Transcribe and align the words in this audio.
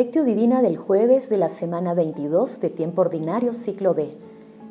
Lectio 0.00 0.24
Divina 0.24 0.62
del 0.62 0.78
jueves 0.78 1.28
de 1.28 1.36
la 1.36 1.50
semana 1.50 1.92
22 1.92 2.62
de 2.62 2.70
tiempo 2.70 3.02
ordinario 3.02 3.52
ciclo 3.52 3.92
B. 3.92 4.10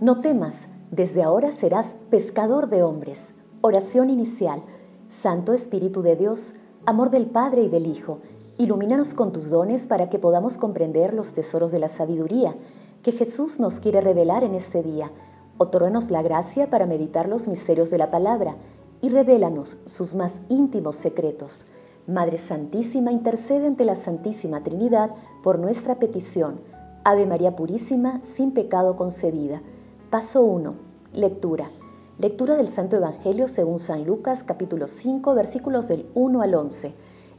No 0.02 0.21
temas, 0.21 0.70
desde 0.89 1.21
ahora 1.21 1.52
serás 1.52 1.93
pescador 2.09 2.68
de 2.68 2.82
hombres. 2.82 3.36
Oración 3.61 4.10
inicial. 4.10 4.64
Santo 5.07 5.54
Espíritu 5.54 6.02
de 6.02 6.15
Dios, 6.15 6.55
amor 6.88 7.11
del 7.11 7.28
Padre 7.28 7.61
y 7.61 7.70
del 7.70 7.86
Hijo, 7.86 8.18
ilumínanos 8.57 9.14
con 9.14 9.32
tus 9.32 9.52
dones 9.52 9.86
para 9.86 10.10
que 10.10 10.18
podamos 10.18 10.57
comprender 10.57 11.14
los 11.14 11.34
tesoros 11.34 11.71
de 11.71 11.78
la 11.78 11.89
sabiduría 11.89 12.56
que 13.04 13.11
Jesús 13.11 13.59
nos 13.59 13.79
quiere 13.79 14.01
revelar 14.01 14.43
en 14.43 14.56
este 14.56 14.82
día. 14.82 15.11
Otórganos 15.59 16.09
la 16.09 16.23
gracia 16.23 16.71
para 16.71 16.87
meditar 16.87 17.29
los 17.29 17.48
misterios 17.48 17.92
de 17.92 18.00
la 18.00 18.09
palabra 18.09 18.56
y 19.00 19.09
revélanos 19.09 19.78
sus 19.86 20.15
más 20.15 20.42
íntimos 20.50 20.96
secretos. 20.96 21.68
Madre 22.08 22.38
Santísima, 22.38 23.12
intercede 23.12 23.68
ante 23.68 23.86
la 23.86 23.96
Santísima 23.96 24.64
Trinidad 24.64 25.12
por 25.44 25.60
nuestra 25.60 25.96
petición. 25.96 26.60
Ave 27.04 27.26
María 27.26 27.56
Purísima, 27.56 28.20
sin 28.24 28.52
pecado 28.52 28.96
concebida. 28.96 29.62
Paso 30.10 30.42
1. 30.43 30.74
Lectura. 31.14 31.70
Lectura 32.17 32.56
del 32.56 32.67
Santo 32.67 32.98
Evangelio 32.98 33.48
según 33.48 33.80
San 33.80 34.06
Lucas 34.06 34.44
capítulo 34.44 34.88
5 34.88 35.34
versículos 35.36 35.88
del 35.88 36.08
1 36.16 36.42
al 36.42 36.56
11. 36.56 36.94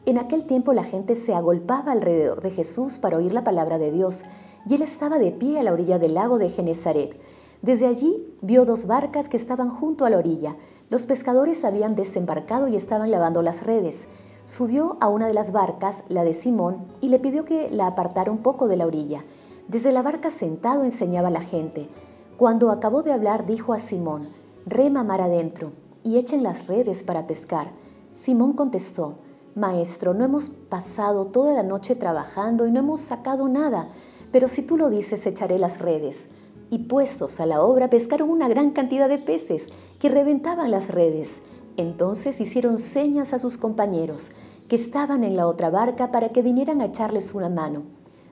En 0.06 0.18
aquel 0.18 0.44
tiempo 0.44 0.72
la 0.72 0.84
gente 0.84 1.14
se 1.14 1.34
agolpaba 1.34 1.92
alrededor 1.92 2.40
de 2.40 2.50
Jesús 2.50 2.98
para 2.98 3.18
oír 3.18 3.34
la 3.34 3.44
palabra 3.44 3.76
de 3.78 3.90
Dios, 3.90 4.24
y 4.66 4.74
él 4.74 4.82
estaba 4.82 5.18
de 5.18 5.32
pie 5.32 5.58
a 5.58 5.62
la 5.62 5.72
orilla 5.72 5.98
del 5.98 6.14
lago 6.14 6.38
de 6.38 6.48
Genezaret. 6.48 7.20
Desde 7.62 7.86
allí 7.86 8.34
vio 8.40 8.64
dos 8.64 8.86
barcas 8.86 9.28
que 9.28 9.36
estaban 9.36 9.68
junto 9.68 10.04
a 10.04 10.10
la 10.10 10.16
orilla. 10.16 10.56
Los 10.88 11.04
pescadores 11.06 11.64
habían 11.64 11.94
desembarcado 11.94 12.68
y 12.68 12.76
estaban 12.76 13.10
lavando 13.10 13.42
las 13.42 13.64
redes. 13.64 14.08
Subió 14.50 14.96
a 14.98 15.06
una 15.06 15.28
de 15.28 15.32
las 15.32 15.52
barcas, 15.52 16.02
la 16.08 16.24
de 16.24 16.34
Simón, 16.34 16.78
y 17.00 17.06
le 17.06 17.20
pidió 17.20 17.44
que 17.44 17.70
la 17.70 17.86
apartara 17.86 18.32
un 18.32 18.38
poco 18.38 18.66
de 18.66 18.76
la 18.76 18.84
orilla. 18.84 19.22
Desde 19.68 19.92
la 19.92 20.02
barca 20.02 20.28
sentado 20.28 20.82
enseñaba 20.82 21.28
a 21.28 21.30
la 21.30 21.40
gente. 21.40 21.88
Cuando 22.36 22.72
acabó 22.72 23.04
de 23.04 23.12
hablar, 23.12 23.46
dijo 23.46 23.72
a 23.72 23.78
Simón, 23.78 24.30
rema 24.66 25.04
mar 25.04 25.20
adentro 25.20 25.70
y 26.02 26.18
echen 26.18 26.42
las 26.42 26.66
redes 26.66 27.04
para 27.04 27.28
pescar. 27.28 27.68
Simón 28.12 28.54
contestó, 28.54 29.18
Maestro, 29.54 30.14
no 30.14 30.24
hemos 30.24 30.48
pasado 30.48 31.26
toda 31.26 31.52
la 31.52 31.62
noche 31.62 31.94
trabajando 31.94 32.66
y 32.66 32.72
no 32.72 32.80
hemos 32.80 33.02
sacado 33.02 33.48
nada, 33.48 33.90
pero 34.32 34.48
si 34.48 34.62
tú 34.62 34.76
lo 34.76 34.90
dices, 34.90 35.24
echaré 35.26 35.60
las 35.60 35.78
redes. 35.78 36.28
Y 36.70 36.78
puestos 36.88 37.38
a 37.38 37.46
la 37.46 37.62
obra, 37.62 37.88
pescaron 37.88 38.28
una 38.28 38.48
gran 38.48 38.72
cantidad 38.72 39.08
de 39.08 39.18
peces 39.18 39.68
que 40.00 40.08
reventaban 40.08 40.72
las 40.72 40.88
redes. 40.88 41.40
Entonces 41.76 42.40
hicieron 42.40 42.78
señas 42.78 43.32
a 43.32 43.38
sus 43.38 43.56
compañeros 43.56 44.32
que 44.68 44.76
estaban 44.76 45.24
en 45.24 45.36
la 45.36 45.46
otra 45.46 45.70
barca 45.70 46.12
para 46.12 46.28
que 46.28 46.42
vinieran 46.42 46.80
a 46.80 46.86
echarles 46.86 47.34
una 47.34 47.48
mano. 47.48 47.82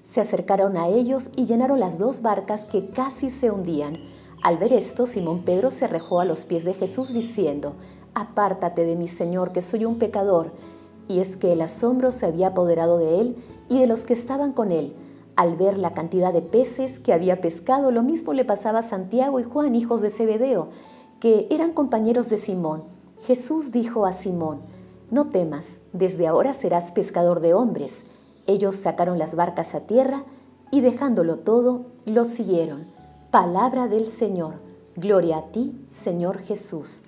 Se 0.03 0.21
acercaron 0.21 0.77
a 0.77 0.89
ellos 0.89 1.31
y 1.37 1.47
llenaron 1.47 1.81
las 1.81 1.99
dos 1.99 2.23
barcas 2.23 2.65
que 2.65 2.91
casi 2.91 3.29
se 3.29 3.51
hundían. 3.51 3.99
Al 4.43 4.57
ver 4.57 4.73
esto, 4.73 5.07
Simón 5.07 5.43
Pedro 5.45 5.71
se 5.71 5.87
arrojó 5.87 6.21
a 6.21 6.25
los 6.25 6.45
pies 6.45 6.65
de 6.65 6.75
Jesús 6.75 7.13
diciendo, 7.13 7.75
Apártate 8.15 8.85
de 8.85 8.95
mí, 8.95 9.09
Señor, 9.09 9.53
que 9.53 9.63
soy 9.63 9.85
un 9.85 9.99
pecador. 9.99 10.53
Y 11.09 11.21
es 11.21 11.37
que 11.37 11.53
el 11.53 11.61
asombro 11.61 12.13
se 12.13 12.27
había 12.27 12.49
apoderado 12.49 12.99
de 12.99 13.21
él 13.21 13.37
y 13.69 13.79
de 13.81 13.87
los 13.87 14.05
que 14.05 14.13
estaban 14.13 14.53
con 14.53 14.73
él. 14.73 14.95
Al 15.37 15.57
ver 15.57 15.79
la 15.79 15.93
cantidad 15.93 16.33
de 16.33 16.43
peces 16.43 16.99
que 16.99 17.13
había 17.13 17.41
pescado, 17.41 17.91
lo 17.91 18.03
mismo 18.03 18.33
le 18.33 18.45
pasaba 18.45 18.81
a 18.81 18.83
Santiago 18.83 19.41
y 19.41 19.45
Juan, 19.45 19.75
hijos 19.75 20.01
de 20.03 20.11
Zebedeo, 20.11 20.69
que 21.21 21.47
eran 21.51 21.73
compañeros 21.73 22.29
de 22.29 22.39
Simón. 22.39 22.83
Jesús 23.29 23.73
dijo 23.73 24.07
a 24.07 24.15
Simón, 24.15 24.61
No 25.11 25.27
temas, 25.27 25.81
desde 25.93 26.27
ahora 26.27 26.55
serás 26.55 26.93
pescador 26.93 27.41
de 27.41 27.53
hombres. 27.53 28.07
Ellos 28.47 28.75
sacaron 28.75 29.19
las 29.19 29.35
barcas 29.35 29.75
a 29.75 29.81
tierra 29.81 30.25
y 30.71 30.81
dejándolo 30.81 31.41
todo, 31.41 31.85
lo 32.07 32.25
siguieron. 32.25 32.87
Palabra 33.31 33.87
del 33.87 34.07
Señor. 34.07 34.55
Gloria 34.97 35.37
a 35.37 35.43
ti, 35.53 35.79
Señor 35.89 36.39
Jesús. 36.39 37.03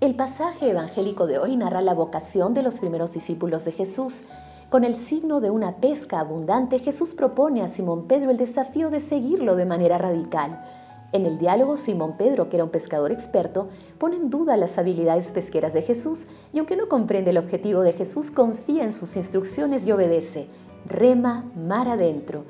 El 0.00 0.16
pasaje 0.16 0.70
evangélico 0.70 1.28
de 1.28 1.38
hoy 1.38 1.56
narra 1.56 1.82
la 1.82 1.94
vocación 1.94 2.52
de 2.52 2.64
los 2.64 2.80
primeros 2.80 3.12
discípulos 3.12 3.64
de 3.64 3.70
Jesús. 3.70 4.24
Con 4.70 4.82
el 4.82 4.96
signo 4.96 5.40
de 5.40 5.50
una 5.50 5.76
pesca 5.76 6.18
abundante, 6.18 6.80
Jesús 6.80 7.14
propone 7.14 7.62
a 7.62 7.68
Simón 7.68 8.08
Pedro 8.08 8.32
el 8.32 8.38
desafío 8.38 8.90
de 8.90 8.98
seguirlo 8.98 9.54
de 9.54 9.66
manera 9.66 9.98
radical. 9.98 10.64
En 11.12 11.26
el 11.26 11.38
diálogo, 11.38 11.76
Simón 11.76 12.16
Pedro, 12.16 12.48
que 12.48 12.56
era 12.56 12.64
un 12.64 12.70
pescador 12.70 13.10
experto, 13.10 13.68
pone 13.98 14.16
en 14.16 14.30
duda 14.30 14.56
las 14.56 14.78
habilidades 14.78 15.32
pesqueras 15.32 15.72
de 15.72 15.82
Jesús 15.82 16.26
y 16.52 16.58
aunque 16.58 16.76
no 16.76 16.88
comprende 16.88 17.30
el 17.30 17.38
objetivo 17.38 17.82
de 17.82 17.94
Jesús, 17.94 18.30
confía 18.30 18.84
en 18.84 18.92
sus 18.92 19.16
instrucciones 19.16 19.84
y 19.86 19.92
obedece. 19.92 20.46
Rema 20.86 21.44
mar 21.56 21.88
adentro. 21.88 22.44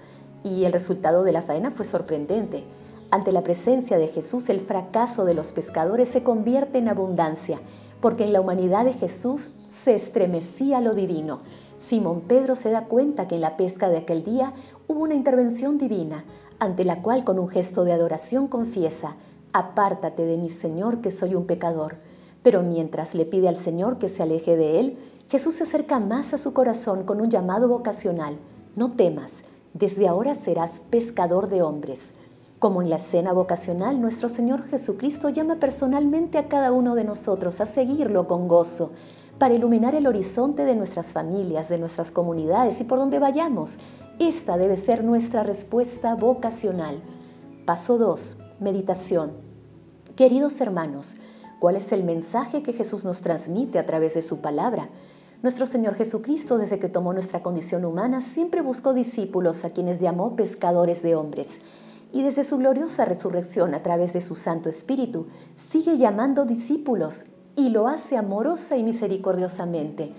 Y 0.45 0.65
el 0.65 0.73
resultado 0.73 1.25
de 1.25 1.33
la 1.33 1.43
faena 1.43 1.71
fue 1.71 1.87
sorprendente. 1.87 2.65
Ante 3.11 3.33
la 3.33 3.43
presencia 3.43 3.99
de 3.99 4.09
Jesús, 4.09 4.49
el 4.51 4.61
fracaso 4.61 5.25
de 5.25 5.35
los 5.35 5.53
pescadores 5.53 6.09
se 6.09 6.23
convierte 6.23 6.79
en 6.79 6.89
abundancia, 6.89 7.59
porque 8.01 8.25
en 8.25 8.33
la 8.33 8.41
humanidad 8.41 8.85
de 8.85 8.93
Jesús 8.93 9.51
se 9.69 9.95
estremecía 9.95 10.81
lo 10.81 10.93
divino. 10.93 11.41
Simón 11.79 12.21
Pedro 12.21 12.57
se 12.57 12.71
da 12.71 12.85
cuenta 12.85 13.27
que 13.27 13.37
en 13.37 13.41
la 13.41 13.57
pesca 13.57 13.89
de 13.89 13.97
aquel 13.99 14.23
día 14.23 14.53
hubo 14.87 15.01
una 15.01 15.15
intervención 15.15 15.79
divina, 15.79 16.25
ante 16.61 16.85
la 16.85 17.03
cual 17.03 17.25
con 17.25 17.39
un 17.39 17.49
gesto 17.49 17.85
de 17.85 17.93
adoración 17.93 18.47
confiesa, 18.47 19.17
apártate 19.53 20.27
de 20.27 20.37
mi 20.37 20.51
Señor 20.51 21.01
que 21.01 21.11
soy 21.11 21.35
un 21.35 21.47
pecador. 21.47 21.97
Pero 22.43 22.63
mientras 22.63 23.15
le 23.15 23.25
pide 23.25 23.49
al 23.49 23.57
Señor 23.57 23.99
que 23.99 24.09
se 24.09 24.23
aleje 24.23 24.57
de 24.57 24.79
él, 24.79 24.99
Jesús 25.31 25.57
se 25.57 25.65
acerca 25.65 25.99
más 25.99 26.33
a 26.35 26.39
su 26.39 26.53
corazón 26.53 27.05
con 27.05 27.21
un 27.21 27.31
llamado 27.31 27.67
vocacional. 27.67 28.37
No 28.77 28.91
temas, 28.91 29.43
desde 29.75 30.07
ahora 30.07 30.35
serás 30.35 30.81
pescador 30.81 31.49
de 31.49 31.63
hombres. 31.63 32.13
Como 32.59 32.83
en 32.83 32.91
la 32.91 32.97
escena 32.97 33.33
vocacional, 33.33 34.01
nuestro 34.01 34.29
Señor 34.29 34.69
Jesucristo 34.69 35.31
llama 35.31 35.57
personalmente 35.57 36.37
a 36.37 36.49
cada 36.49 36.73
uno 36.73 36.95
de 36.95 37.05
nosotros 37.05 37.61
a 37.61 37.67
seguirlo 37.67 38.29
con 38.29 38.49
gozo, 38.49 38.91
para 39.41 39.55
iluminar 39.55 39.95
el 39.95 40.07
horizonte 40.07 40.67
de 40.67 40.77
nuestras 40.77 41.15
familias, 41.15 41.71
de 41.71 41.79
nuestras 41.79 42.11
comunidades 42.11 42.79
y 42.83 42.85
por 42.85 42.99
donde 42.99 43.19
vayamos, 43.19 43.79
esta 44.19 44.59
debe 44.59 44.77
ser 44.77 45.03
nuestra 45.03 45.43
respuesta 45.43 46.15
vocacional. 46.15 47.01
Paso 47.65 47.97
2. 47.97 48.37
Meditación. 48.61 49.33
Queridos 50.15 50.61
hermanos, 50.61 51.17
¿cuál 51.59 51.77
es 51.77 51.91
el 51.91 52.05
mensaje 52.05 52.63
que 52.63 52.75
Jesús 52.75 53.07
nos 53.07 53.23
transmite 53.23 53.79
a 53.79 53.87
través 53.87 54.13
de 54.13 54.21
su 54.21 54.43
palabra? 54.43 54.91
Nuestro 55.43 55.65
Señor 55.65 55.95
Jesucristo, 55.95 56.59
desde 56.59 56.79
que 56.79 56.91
tomó 56.91 57.15
nuestra 57.15 57.43
condición 57.43 57.87
humana, 57.87 58.21
siempre 58.21 58.61
buscó 58.61 58.93
discípulos 58.93 59.65
a 59.65 59.71
quienes 59.71 60.01
llamó 60.01 60.37
pescadores 60.37 61.03
de 61.03 61.15
hombres. 61.15 61.61
Y 62.13 62.23
desde 62.23 62.45
su 62.45 62.59
gloriosa 62.59 63.07
resurrección 63.07 63.73
a 63.73 63.83
través 63.83 64.13
de 64.13 64.21
su 64.21 64.35
Santo 64.35 64.69
Espíritu, 64.69 65.29
sigue 65.57 65.97
llamando 65.97 66.45
discípulos 66.45 67.25
y 67.57 67.71
lo 67.71 67.89
hace 67.89 68.17
amorosa 68.17 68.77
y 68.77 68.83
misericordiosamente 68.83 70.13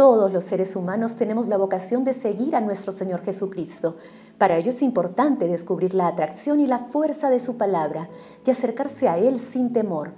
todos 0.00 0.32
los 0.32 0.44
seres 0.44 0.76
humanos 0.76 1.16
tenemos 1.16 1.46
la 1.46 1.58
vocación 1.58 2.04
de 2.04 2.14
seguir 2.14 2.56
a 2.56 2.62
nuestro 2.62 2.90
Señor 2.90 3.22
Jesucristo. 3.22 3.96
Para 4.38 4.56
ello 4.56 4.70
es 4.70 4.80
importante 4.80 5.46
descubrir 5.46 5.92
la 5.92 6.06
atracción 6.06 6.58
y 6.58 6.66
la 6.66 6.78
fuerza 6.78 7.28
de 7.28 7.38
su 7.38 7.58
palabra 7.58 8.08
y 8.46 8.50
acercarse 8.50 9.10
a 9.10 9.18
Él 9.18 9.38
sin 9.38 9.74
temor. 9.74 10.12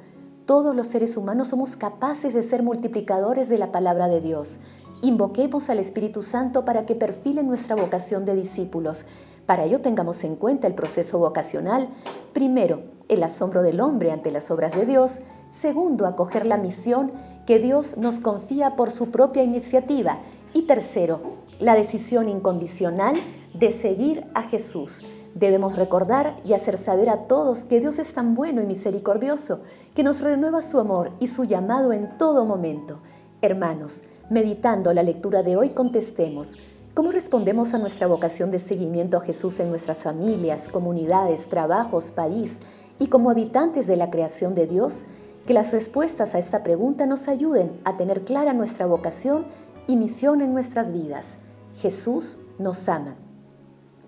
Todos 0.46 0.76
los 0.76 0.86
seres 0.86 1.16
humanos 1.16 1.48
somos 1.48 1.74
capaces 1.74 2.32
de 2.32 2.44
ser 2.44 2.62
multiplicadores 2.62 3.48
de 3.48 3.58
la 3.58 3.72
palabra 3.72 4.06
de 4.06 4.20
Dios. 4.20 4.60
Invoquemos 5.02 5.68
al 5.68 5.80
Espíritu 5.80 6.22
Santo 6.22 6.64
para 6.64 6.86
que 6.86 6.94
perfile 6.94 7.42
nuestra 7.42 7.74
vocación 7.74 8.24
de 8.24 8.36
discípulos. 8.36 9.06
Para 9.46 9.64
ello 9.64 9.80
tengamos 9.80 10.22
en 10.22 10.36
cuenta 10.36 10.68
el 10.68 10.76
proceso 10.76 11.18
vocacional. 11.18 11.88
Primero, 12.32 12.84
el 13.08 13.24
asombro 13.24 13.62
del 13.62 13.80
hombre 13.80 14.12
ante 14.12 14.30
las 14.30 14.48
obras 14.52 14.76
de 14.76 14.86
Dios. 14.86 15.22
Segundo, 15.52 16.06
acoger 16.06 16.46
la 16.46 16.56
misión 16.56 17.12
que 17.46 17.58
Dios 17.58 17.98
nos 17.98 18.20
confía 18.20 18.74
por 18.74 18.90
su 18.90 19.10
propia 19.10 19.42
iniciativa. 19.42 20.18
Y 20.54 20.62
tercero, 20.62 21.20
la 21.60 21.74
decisión 21.74 22.28
incondicional 22.28 23.14
de 23.52 23.70
seguir 23.70 24.24
a 24.32 24.42
Jesús. 24.44 25.04
Debemos 25.34 25.76
recordar 25.76 26.34
y 26.44 26.54
hacer 26.54 26.78
saber 26.78 27.10
a 27.10 27.26
todos 27.26 27.64
que 27.64 27.80
Dios 27.80 27.98
es 27.98 28.14
tan 28.14 28.34
bueno 28.34 28.62
y 28.62 28.66
misericordioso, 28.66 29.60
que 29.94 30.02
nos 30.02 30.22
renueva 30.22 30.62
su 30.62 30.78
amor 30.80 31.10
y 31.20 31.26
su 31.26 31.44
llamado 31.44 31.92
en 31.92 32.16
todo 32.16 32.46
momento. 32.46 32.98
Hermanos, 33.42 34.04
meditando 34.30 34.94
la 34.94 35.02
lectura 35.02 35.42
de 35.42 35.56
hoy, 35.58 35.70
contestemos, 35.70 36.56
¿cómo 36.94 37.12
respondemos 37.12 37.74
a 37.74 37.78
nuestra 37.78 38.06
vocación 38.06 38.50
de 38.50 38.58
seguimiento 38.58 39.18
a 39.18 39.22
Jesús 39.22 39.60
en 39.60 39.68
nuestras 39.68 40.02
familias, 40.02 40.70
comunidades, 40.70 41.48
trabajos, 41.48 42.10
país 42.10 42.60
y 42.98 43.08
como 43.08 43.28
habitantes 43.30 43.86
de 43.86 43.96
la 43.96 44.08
creación 44.08 44.54
de 44.54 44.66
Dios? 44.66 45.04
Que 45.46 45.54
las 45.54 45.72
respuestas 45.72 46.34
a 46.34 46.38
esta 46.38 46.62
pregunta 46.62 47.04
nos 47.06 47.26
ayuden 47.26 47.80
a 47.84 47.96
tener 47.96 48.22
clara 48.22 48.52
nuestra 48.52 48.86
vocación 48.86 49.44
y 49.88 49.96
misión 49.96 50.40
en 50.40 50.52
nuestras 50.52 50.92
vidas. 50.92 51.38
Jesús 51.78 52.38
nos 52.58 52.88
ama. 52.88 53.16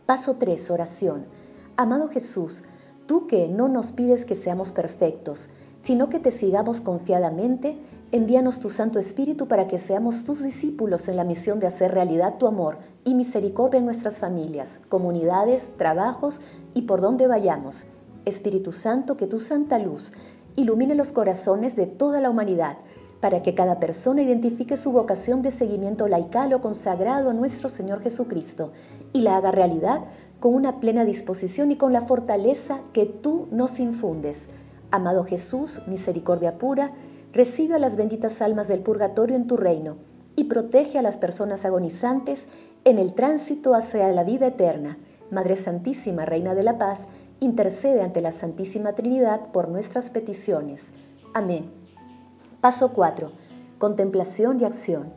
Paso 0.06 0.36
3. 0.36 0.70
Oración. 0.70 1.24
Amado 1.76 2.08
Jesús, 2.08 2.62
tú 3.06 3.26
que 3.26 3.48
no 3.48 3.68
nos 3.68 3.90
pides 3.90 4.24
que 4.24 4.36
seamos 4.36 4.70
perfectos, 4.70 5.50
sino 5.80 6.08
que 6.08 6.20
te 6.20 6.30
sigamos 6.30 6.80
confiadamente, 6.80 7.78
envíanos 8.12 8.60
tu 8.60 8.70
Santo 8.70 9.00
Espíritu 9.00 9.48
para 9.48 9.66
que 9.66 9.78
seamos 9.78 10.24
tus 10.24 10.40
discípulos 10.40 11.08
en 11.08 11.16
la 11.16 11.24
misión 11.24 11.58
de 11.58 11.66
hacer 11.66 11.92
realidad 11.92 12.38
tu 12.38 12.46
amor 12.46 12.78
y 13.04 13.14
misericordia 13.14 13.78
en 13.78 13.86
nuestras 13.86 14.20
familias, 14.20 14.80
comunidades, 14.88 15.72
trabajos 15.76 16.40
y 16.74 16.82
por 16.82 17.00
donde 17.00 17.26
vayamos. 17.26 17.86
Espíritu 18.24 18.72
Santo, 18.72 19.16
que 19.16 19.26
tu 19.26 19.40
santa 19.40 19.78
luz 19.78 20.12
ilumine 20.56 20.94
los 20.94 21.12
corazones 21.12 21.76
de 21.76 21.86
toda 21.86 22.20
la 22.20 22.30
humanidad, 22.30 22.76
para 23.20 23.42
que 23.42 23.54
cada 23.54 23.80
persona 23.80 24.22
identifique 24.22 24.76
su 24.76 24.92
vocación 24.92 25.40
de 25.40 25.50
seguimiento 25.50 26.08
laical 26.08 26.52
o 26.52 26.60
consagrado 26.60 27.30
a 27.30 27.32
nuestro 27.32 27.68
Señor 27.70 28.02
Jesucristo 28.02 28.72
y 29.14 29.22
la 29.22 29.38
haga 29.38 29.50
realidad 29.50 30.00
con 30.40 30.54
una 30.54 30.78
plena 30.78 31.06
disposición 31.06 31.70
y 31.70 31.76
con 31.76 31.94
la 31.94 32.02
fortaleza 32.02 32.80
que 32.92 33.06
tú 33.06 33.48
nos 33.50 33.80
infundes. 33.80 34.50
Amado 34.90 35.24
Jesús, 35.24 35.80
misericordia 35.86 36.58
pura, 36.58 36.92
recibe 37.32 37.76
a 37.76 37.78
las 37.78 37.96
benditas 37.96 38.42
almas 38.42 38.68
del 38.68 38.80
purgatorio 38.80 39.36
en 39.36 39.46
tu 39.46 39.56
reino 39.56 39.96
y 40.36 40.44
protege 40.44 40.98
a 40.98 41.02
las 41.02 41.16
personas 41.16 41.64
agonizantes 41.64 42.48
en 42.84 42.98
el 42.98 43.14
tránsito 43.14 43.74
hacia 43.74 44.06
la 44.12 44.22
vida 44.22 44.48
eterna. 44.48 44.98
Madre 45.30 45.56
Santísima, 45.56 46.26
Reina 46.26 46.54
de 46.54 46.62
la 46.62 46.76
Paz, 46.76 47.08
intercede 47.44 48.02
ante 48.02 48.20
la 48.20 48.32
Santísima 48.32 48.94
Trinidad 48.94 49.52
por 49.52 49.68
nuestras 49.68 50.10
peticiones. 50.10 50.92
Amén. 51.32 51.70
Paso 52.60 52.92
4. 52.92 53.30
Contemplación 53.78 54.60
y 54.60 54.64
acción. 54.64 55.12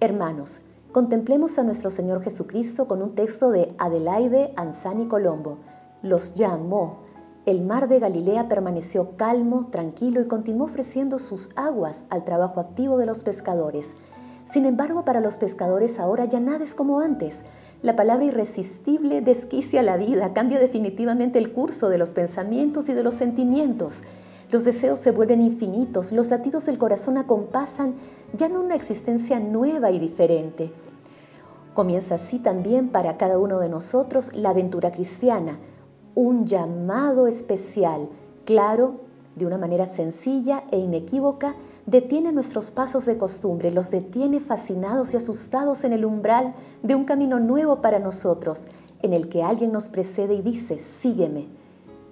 Hermanos, 0.00 0.62
contemplemos 0.92 1.58
a 1.58 1.62
nuestro 1.62 1.90
Señor 1.90 2.22
Jesucristo 2.22 2.86
con 2.86 3.02
un 3.02 3.14
texto 3.14 3.50
de 3.50 3.74
Adelaide 3.78 4.52
Anzani 4.56 5.06
Colombo. 5.06 5.58
Los 6.02 6.34
llamó. 6.34 7.00
El 7.46 7.62
mar 7.62 7.88
de 7.88 7.98
Galilea 7.98 8.48
permaneció 8.48 9.16
calmo, 9.16 9.68
tranquilo 9.70 10.20
y 10.20 10.26
continuó 10.26 10.66
ofreciendo 10.66 11.18
sus 11.18 11.50
aguas 11.56 12.04
al 12.10 12.24
trabajo 12.24 12.60
activo 12.60 12.98
de 12.98 13.06
los 13.06 13.22
pescadores. 13.22 13.96
Sin 14.44 14.66
embargo, 14.66 15.04
para 15.04 15.20
los 15.20 15.36
pescadores 15.36 15.98
ahora 15.98 16.24
ya 16.24 16.40
nada 16.40 16.64
es 16.64 16.74
como 16.74 17.00
antes. 17.00 17.44
La 17.82 17.96
palabra 17.96 18.26
irresistible 18.26 19.20
desquicia 19.20 19.82
la 19.82 19.96
vida, 19.96 20.32
cambia 20.32 20.58
definitivamente 20.58 21.38
el 21.38 21.52
curso 21.52 21.88
de 21.88 21.98
los 21.98 22.12
pensamientos 22.12 22.88
y 22.88 22.94
de 22.94 23.02
los 23.02 23.14
sentimientos. 23.14 24.02
Los 24.50 24.64
deseos 24.64 24.98
se 24.98 25.12
vuelven 25.12 25.40
infinitos, 25.40 26.12
los 26.12 26.28
latidos 26.28 26.66
del 26.66 26.76
corazón 26.76 27.16
acompasan 27.16 27.94
ya 28.36 28.48
no 28.48 28.60
una 28.60 28.74
existencia 28.74 29.40
nueva 29.40 29.90
y 29.90 29.98
diferente. 29.98 30.72
Comienza 31.74 32.16
así 32.16 32.38
también 32.38 32.88
para 32.88 33.16
cada 33.16 33.38
uno 33.38 33.60
de 33.60 33.68
nosotros 33.68 34.34
la 34.34 34.50
aventura 34.50 34.90
cristiana, 34.90 35.58
un 36.14 36.46
llamado 36.46 37.28
especial, 37.28 38.08
claro, 38.44 38.96
de 39.36 39.46
una 39.46 39.56
manera 39.56 39.86
sencilla 39.86 40.64
e 40.70 40.78
inequívoca, 40.78 41.54
detiene 41.86 42.32
nuestros 42.32 42.70
pasos 42.70 43.06
de 43.06 43.18
costumbre, 43.18 43.70
los 43.70 43.90
detiene 43.90 44.40
fascinados 44.40 45.12
y 45.12 45.16
asustados 45.16 45.84
en 45.84 45.92
el 45.92 46.04
umbral 46.04 46.54
de 46.82 46.94
un 46.94 47.04
camino 47.04 47.40
nuevo 47.40 47.80
para 47.82 47.98
nosotros, 47.98 48.66
en 49.02 49.12
el 49.12 49.28
que 49.28 49.42
alguien 49.42 49.72
nos 49.72 49.88
precede 49.88 50.34
y 50.34 50.42
dice, 50.42 50.78
sígueme. 50.78 51.48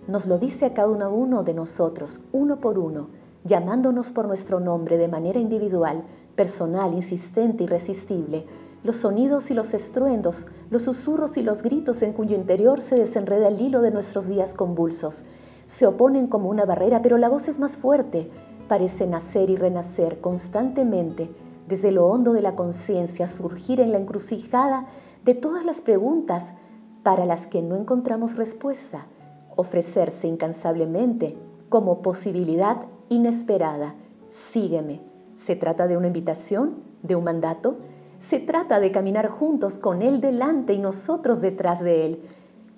Nos 0.07 0.27
lo 0.27 0.39
dice 0.39 0.67
a 0.67 0.75
cada 0.75 1.09
uno 1.09 1.43
de 1.43 1.55
nosotros, 1.55 2.21
uno 2.33 2.61
por 2.61 2.79
uno, 2.79 3.09
llamándonos 3.45 4.11
por 4.11 4.27
nuestro 4.27 4.59
nombre 4.59 4.97
de 4.97 5.09
manera 5.09 5.39
individual, 5.39 6.03
personal, 6.35 6.95
insistente, 6.95 7.65
irresistible. 7.65 8.47
Los 8.85 8.97
sonidos 8.97 9.51
y 9.51 9.55
los 9.55 9.75
estruendos, 9.75 10.47
los 10.71 10.83
susurros 10.83 11.37
y 11.37 11.43
los 11.43 11.63
gritos 11.63 12.03
en 12.03 12.13
cuyo 12.13 12.37
interior 12.37 12.81
se 12.81 12.95
desenreda 12.95 13.49
el 13.49 13.61
hilo 13.61 13.83
de 13.83 13.91
nuestros 13.91 14.29
días 14.29 14.55
convulsos. 14.55 15.25
Se 15.67 15.87
oponen 15.87 16.29
como 16.29 16.49
una 16.49 16.65
barrera, 16.65 17.03
pero 17.03 17.19
la 17.19 17.29
voz 17.29 17.49
es 17.49 17.59
más 17.59 17.77
fuerte, 17.77 18.31
parece 18.69 19.07
nacer 19.07 19.51
y 19.51 19.57
renacer 19.57 20.21
constantemente 20.21 21.31
desde 21.67 21.91
lo 21.91 22.07
hondo 22.07 22.33
de 22.33 22.43
la 22.43 22.55
conciencia, 22.55 23.27
surgir 23.27 23.81
en 23.81 23.93
la 23.93 23.99
encrucijada 23.99 24.87
de 25.25 25.35
todas 25.35 25.65
las 25.65 25.81
preguntas 25.81 26.53
para 27.03 27.27
las 27.27 27.47
que 27.47 27.63
no 27.63 27.77
encontramos 27.77 28.37
respuesta, 28.37 29.07
ofrecerse 29.57 30.29
incansablemente 30.29 31.37
como 31.69 32.01
posibilidad 32.01 32.87
inesperada. 33.09 33.95
Sígueme. 34.29 35.01
¿Se 35.35 35.57
trata 35.57 35.87
de 35.87 35.97
una 35.97 36.07
invitación? 36.07 36.77
¿De 37.03 37.17
un 37.17 37.25
mandato? 37.25 37.77
Se 38.19 38.41
trata 38.41 38.81
de 38.81 38.91
caminar 38.91 39.29
juntos 39.29 39.79
con 39.79 40.03
Él 40.03 40.21
delante 40.21 40.73
y 40.73 40.79
nosotros 40.79 41.41
detrás 41.41 41.81
de 41.81 42.07
Él 42.07 42.23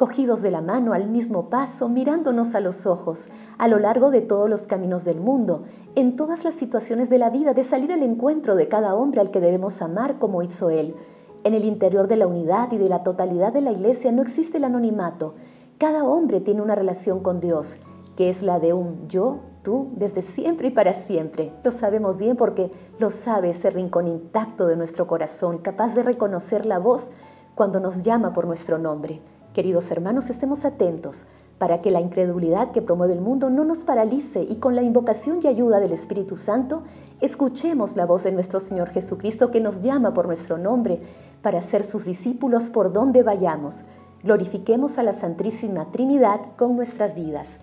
cogidos 0.01 0.41
de 0.41 0.51
la 0.51 0.63
mano 0.63 0.95
al 0.95 1.11
mismo 1.11 1.51
paso, 1.51 1.91
mirándonos 1.91 2.55
a 2.55 2.61
los 2.61 2.87
ojos, 2.87 3.29
a 3.59 3.69
lo 3.69 3.79
largo 3.79 4.11
de 4.11 4.23
todos 4.23 4.49
los 4.49 4.67
caminos 4.67 5.05
del 5.05 5.21
mundo, 5.21 5.65
en 5.95 6.17
todas 6.17 6.43
las 6.43 6.55
situaciones 6.55 7.11
de 7.11 7.19
la 7.19 7.29
vida, 7.29 7.53
de 7.53 7.65
salir 7.65 7.93
al 7.93 8.03
encuentro 8.03 8.55
de 8.55 8.67
cada 8.67 8.95
hombre 8.95 9.21
al 9.21 9.31
que 9.31 9.41
debemos 9.41 9.83
amar 9.83 10.19
como 10.19 10.41
hizo 10.41 10.71
Él. 10.71 10.97
En 11.45 11.53
el 11.53 11.67
interior 11.67 12.09
de 12.09 12.17
la 12.17 12.27
unidad 12.27 12.73
y 12.73 12.79
de 12.79 12.89
la 12.89 13.03
totalidad 13.03 13.53
de 13.53 13.61
la 13.61 13.73
Iglesia 13.73 14.11
no 14.11 14.23
existe 14.23 14.57
el 14.57 14.65
anonimato. 14.65 15.35
Cada 15.77 16.03
hombre 16.05 16.41
tiene 16.41 16.63
una 16.63 16.77
relación 16.77 17.21
con 17.21 17.39
Dios, 17.39 17.77
que 18.17 18.31
es 18.31 18.43
la 18.43 18.59
de 18.59 18.73
un 18.73 19.07
yo, 19.07 19.41
tú, 19.63 19.91
desde 19.97 20.23
siempre 20.23 20.69
y 20.69 20.71
para 20.71 20.95
siempre. 20.95 21.53
Lo 21.63 21.73
sabemos 21.73 22.17
bien 22.17 22.39
porque 22.39 22.73
lo 22.99 23.11
sabe 23.11 23.51
ese 23.51 23.69
rincón 23.69 24.09
intacto 24.09 24.67
de 24.67 24.77
nuestro 24.77 25.07
corazón, 25.07 25.59
capaz 25.59 25.95
de 25.95 26.03
reconocer 26.05 26.65
la 26.65 26.79
voz 26.79 27.11
cuando 27.55 27.81
nos 27.81 28.01
llama 28.01 28.33
por 28.33 28.47
nuestro 28.47 28.79
nombre. 28.79 29.21
Queridos 29.55 29.91
hermanos, 29.91 30.31
estemos 30.31 30.65
atentos 30.65 31.25
para 31.59 31.81
que 31.81 31.91
la 31.91 32.01
incredulidad 32.01 32.71
que 32.71 32.83
promueve 32.83 33.15
el 33.15 33.21
mundo 33.21 33.51
no 33.51 33.65
nos 33.65 33.85
paralice 33.85 34.47
y 34.49 34.57
con 34.57 34.77
la 34.77 34.83
invocación 34.83 35.41
y 35.43 35.49
ayuda 35.49 35.81
del 35.81 35.93
Espíritu 35.93 36.37
Santo 36.37 36.85
escuchemos 37.21 37.97
la 37.97 38.07
voz 38.07 38.23
de 38.23 38.31
nuestro 38.31 38.61
Señor 38.61 38.91
Jesucristo 38.91 39.51
que 39.51 39.61
nos 39.61 39.81
llama 39.81 40.15
por 40.15 40.27
nuestro 40.27 40.57
nombre 40.57 41.01
para 41.43 41.61
ser 41.63 41.83
sus 41.83 42.05
discípulos 42.05 42.71
por 42.71 42.93
donde 42.93 43.25
vayamos. 43.25 43.87
Glorifiquemos 44.23 44.99
a 44.99 45.03
la 45.03 45.13
Santísima 45.13 45.91
Trinidad 45.91 46.41
con 46.57 46.77
nuestras 46.77 47.17
vidas. 47.17 47.59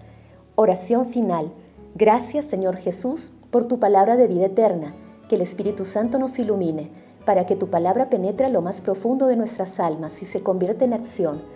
Oración 0.56 1.06
final. 1.06 1.54
Gracias 1.96 2.44
Señor 2.44 2.76
Jesús 2.76 3.32
por 3.50 3.64
tu 3.64 3.80
palabra 3.80 4.18
de 4.18 4.28
vida 4.28 4.48
eterna. 4.48 4.94
Que 5.30 5.36
el 5.36 5.42
Espíritu 5.42 5.86
Santo 5.86 6.20
nos 6.20 6.38
ilumine 6.38 6.92
para 7.26 7.46
que 7.46 7.56
tu 7.56 7.68
palabra 7.68 8.10
penetre 8.10 8.50
lo 8.50 8.62
más 8.62 8.82
profundo 8.82 9.28
de 9.28 9.38
nuestras 9.38 9.80
almas 9.80 10.22
y 10.22 10.26
se 10.26 10.44
convierta 10.44 10.84
en 10.84 10.92
acción 10.92 11.56